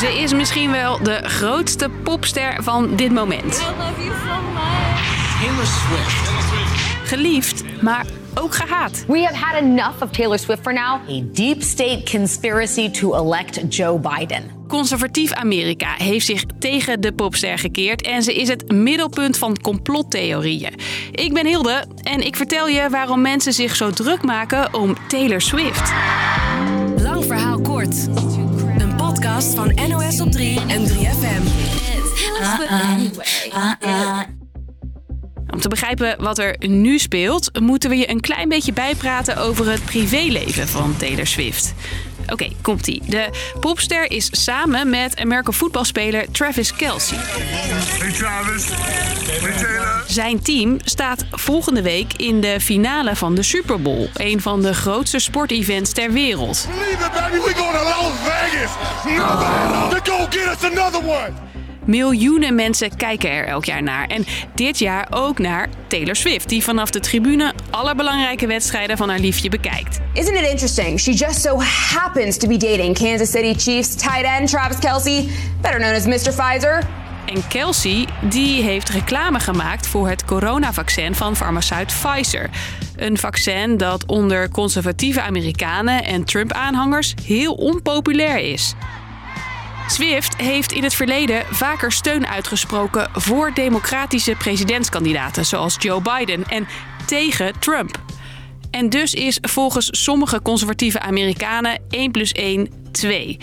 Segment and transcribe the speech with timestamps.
[0.00, 3.62] Ze is misschien wel de grootste popster van dit moment.
[5.40, 6.30] Taylor Swift.
[7.04, 9.04] Geliefd, maar ook gehaat.
[9.06, 11.00] We have had enough of Taylor Swift for now.
[11.08, 14.42] A deep state conspiracy to elect Joe Biden.
[14.68, 20.74] Conservatief Amerika heeft zich tegen de popster gekeerd en ze is het middelpunt van complottheorieën.
[21.12, 25.40] Ik ben Hilde en ik vertel je waarom mensen zich zo druk maken om Taylor
[25.40, 25.92] Swift.
[26.96, 28.08] Lang verhaal kort.
[29.40, 31.42] Van NOS op 3 en 3FM.
[35.50, 39.70] Om te begrijpen wat er nu speelt, moeten we je een klein beetje bijpraten over
[39.70, 41.74] het privéleven van Taylor Swift.
[42.30, 43.02] Oké, komt-ie.
[43.06, 43.30] De
[43.60, 47.14] popster is samen met American voetbalspeler Travis Kelce.
[47.14, 48.64] Hey Travis.
[49.40, 50.04] Hey Taylor.
[50.06, 54.74] Zijn team staat volgende week in de finale van de Super Bowl, een van de
[54.74, 56.66] grootste sportevents ter wereld.
[56.68, 57.36] Believe it, baby.
[57.36, 58.70] We going to Las Vegas.
[59.90, 61.32] They're gonna get us another one.
[61.84, 64.06] Miljoenen mensen kijken er elk jaar naar.
[64.06, 69.08] En dit jaar ook naar Taylor Swift, die vanaf de tribune alle belangrijke wedstrijden van
[69.08, 70.00] haar liefje bekijkt.
[70.12, 71.00] Isn't it interesting?
[71.00, 71.60] She just so
[71.94, 75.28] happens to be dating Kansas City Chiefs tight end Travis Kelsey,
[75.60, 76.34] better known as Mr.
[76.34, 76.86] Pfizer.
[77.26, 82.50] En Kelsey die heeft reclame gemaakt voor het coronavaccin van farmaceut Pfizer.
[82.96, 88.74] Een vaccin dat onder conservatieve Amerikanen en Trump-aanhangers heel onpopulair is.
[89.90, 96.66] Swift heeft in het verleden vaker steun uitgesproken voor democratische presidentskandidaten zoals Joe Biden en
[97.06, 98.00] tegen Trump.
[98.70, 103.38] En dus is volgens sommige conservatieve Amerikanen 1 plus 1 2.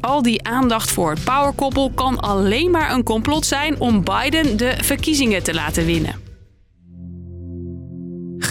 [0.00, 4.74] Al die aandacht voor het powerkoppel kan alleen maar een complot zijn om Biden de
[4.80, 6.29] verkiezingen te laten winnen.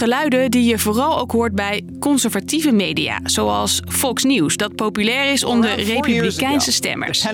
[0.00, 5.44] Geluiden die je vooral ook hoort bij conservatieve media, zoals Fox News, dat populair is
[5.44, 7.24] onder republikeinse stemmers.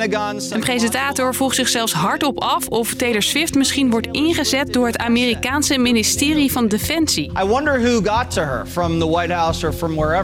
[0.50, 4.98] Een presentator vroeg zich zelfs hardop af of Taylor Swift misschien wordt ingezet door het
[4.98, 7.30] Amerikaanse ministerie van Defensie.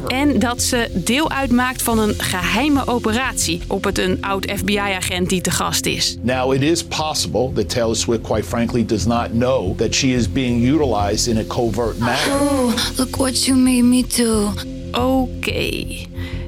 [0.09, 5.41] En dat ze deel uitmaakt van een geheime operatie op het een oud FBI-agent die
[5.41, 6.17] te gast is.
[6.23, 10.33] Now, it is possible that Taylor Swift, quite frankly, does not know that she is
[10.33, 12.32] being utilized in a covert manner.
[12.33, 14.53] Oh, look what you made me do.
[14.93, 15.71] Oké.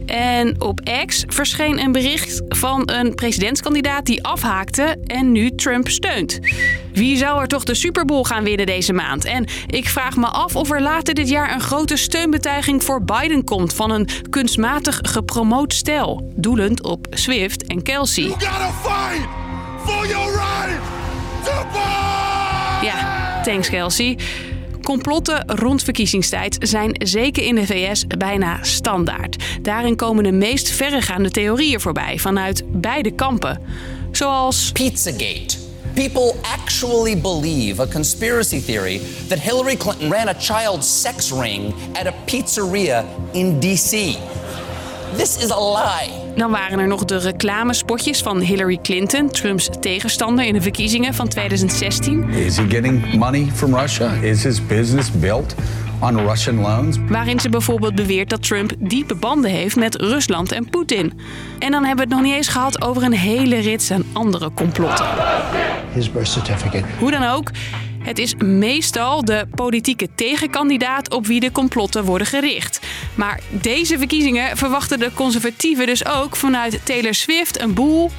[0.07, 6.39] En op X verscheen een bericht van een presidentskandidaat die afhaakte en nu Trump steunt.
[6.93, 9.25] Wie zou er toch de Super Bowl gaan winnen deze maand?
[9.25, 13.45] En ik vraag me af of er later dit jaar een grote steunbetuiging voor Biden
[13.45, 18.25] komt van een kunstmatig gepromoot stel, doelend op Swift en Kelsey.
[18.25, 19.29] You gotta fight
[19.85, 20.81] for your right
[21.45, 21.53] to.
[22.87, 24.19] Ja, thanks Kelsey.
[24.85, 29.37] Complotten rond verkiezingstijd zijn zeker in de VS bijna standaard.
[29.63, 33.61] Daarin komen de meest verregaande theorieën voorbij vanuit beide kampen.
[34.11, 35.57] Zoals Pizzagate.
[35.95, 42.07] People actually believe a conspiracy theory that Hillary Clinton ran a child sex ring at
[42.07, 44.17] a pizzeria in D.C.
[45.17, 46.11] This is a lie.
[46.37, 51.29] Dan waren er nog de reclamespotjes van Hillary Clinton, Trumps tegenstander in de verkiezingen van
[51.29, 52.29] 2016.
[52.29, 54.13] Is he getting money from Russia?
[54.13, 55.55] Is his business built
[56.01, 56.97] on Russian loans?
[57.09, 61.13] Waarin ze bijvoorbeeld beweert dat Trump diepe banden heeft met Rusland en Poetin.
[61.59, 64.51] En dan hebben we het nog niet eens gehad over een hele rits aan andere
[64.55, 65.07] complotten.
[65.93, 66.85] His birth certificate.
[66.99, 67.51] Hoe dan ook,
[68.05, 72.81] het is meestal de politieke tegenkandidaat op wie de complotten worden gericht.
[73.15, 78.11] Maar deze verkiezingen verwachten de conservatieven dus ook vanuit Taylor Swift een boel.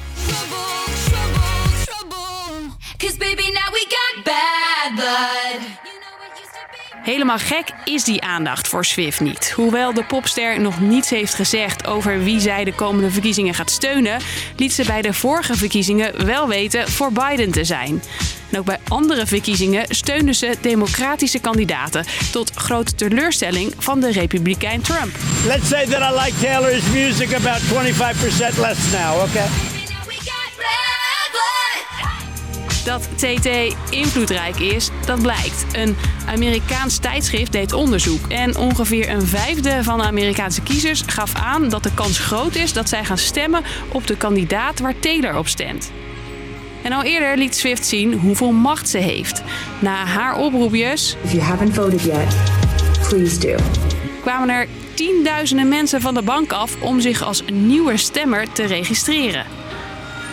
[7.02, 9.50] Helemaal gek is die aandacht voor Swift niet.
[9.50, 14.20] Hoewel de popster nog niets heeft gezegd over wie zij de komende verkiezingen gaat steunen,
[14.56, 18.02] liet ze bij de vorige verkiezingen wel weten voor Biden te zijn.
[18.50, 24.80] En ook bij andere verkiezingen steunde ze democratische kandidaten, tot grote teleurstelling van de republikein
[24.80, 25.14] Trump.
[25.46, 29.46] Let's say that I like Taylor's music about 25% less now, okay?
[32.86, 35.64] Dat TT invloedrijk is, dat blijkt.
[35.72, 38.26] Een Amerikaans tijdschrift deed onderzoek.
[38.28, 42.72] En ongeveer een vijfde van de Amerikaanse kiezers gaf aan dat de kans groot is
[42.72, 43.62] dat zij gaan stemmen
[43.92, 45.90] op de kandidaat waar Taylor op stemt.
[46.86, 49.42] En al eerder liet Swift zien hoeveel macht ze heeft.
[49.78, 52.36] Na haar oproepjes If you haven't voted yet,
[53.08, 53.54] please do.
[54.22, 59.46] kwamen er tienduizenden mensen van de bank af om zich als nieuwe stemmer te registreren.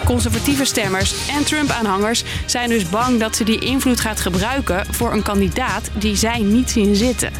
[0.05, 5.23] Conservatieve stemmers en Trump-aanhangers zijn dus bang dat ze die invloed gaat gebruiken voor een
[5.23, 7.31] kandidaat die zij niet zien zitten.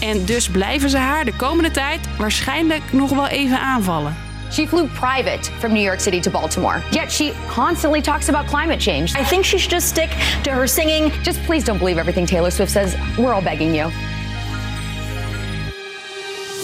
[0.00, 4.27] En dus blijven ze haar de komende tijd waarschijnlijk nog wel even aanvallen.
[4.50, 6.82] She flew private from New York City to Baltimore.
[6.92, 9.14] Yet she constantly talks about climate change.
[9.14, 10.10] I think she should just stick
[10.44, 11.10] to her singing.
[11.22, 12.96] Just please don't believe everything Taylor Swift says.
[13.18, 13.90] We're all begging you.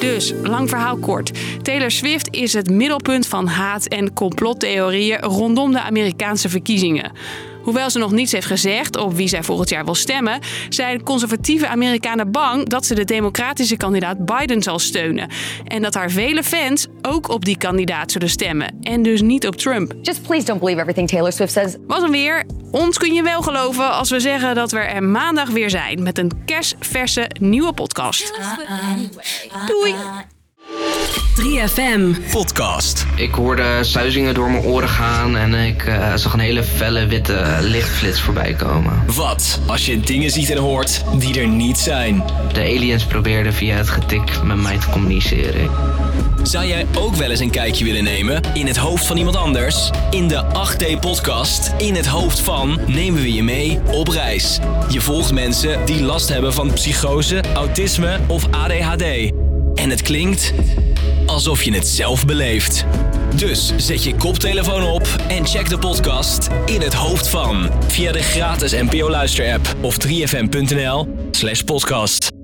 [0.00, 1.30] Dus, lang verhaal kort.
[1.62, 7.12] Taylor Swift is het middelpunt van haat- en complottheorieën rondom de Amerikaanse verkiezingen.
[7.64, 11.68] Hoewel ze nog niets heeft gezegd op wie zij volgend jaar wil stemmen, zijn conservatieve
[11.68, 15.28] Amerikanen bang dat ze de democratische kandidaat Biden zal steunen.
[15.64, 18.78] En dat haar vele fans ook op die kandidaat zullen stemmen.
[18.80, 19.92] En dus niet op Trump.
[20.02, 21.76] Just please don't believe everything Taylor Swift says.
[21.86, 22.44] Was hem weer.
[22.70, 26.18] Ons kun je wel geloven als we zeggen dat we er maandag weer zijn met
[26.18, 28.40] een kersverse nieuwe podcast.
[29.66, 29.94] Doei!
[31.40, 32.30] 3FM.
[32.30, 33.06] Podcast.
[33.16, 37.58] Ik hoorde suizingen door mijn oren gaan en ik uh, zag een hele felle witte
[37.60, 39.02] lichtflits voorbij komen.
[39.14, 42.24] Wat als je dingen ziet en hoort die er niet zijn?
[42.52, 45.70] De aliens probeerden via het getik met mij te communiceren.
[46.42, 49.90] Zou jij ook wel eens een kijkje willen nemen in het hoofd van iemand anders?
[50.10, 54.58] In de 8D-podcast In het hoofd van nemen we je mee op reis.
[54.88, 59.32] Je volgt mensen die last hebben van psychose, autisme of ADHD.
[59.74, 60.52] En het klinkt
[61.34, 62.84] alsof je het zelf beleeft.
[63.36, 68.22] Dus zet je koptelefoon op en check de podcast In het hoofd van via de
[68.22, 72.43] gratis NPO Luister app of 3fm.nl/podcast.